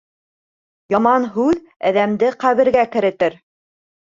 Яман 0.93 1.27
һүҙ 1.35 1.59
әҙәмде 1.91 2.33
ҡәбергә 2.45 2.87
керетер. 2.97 3.39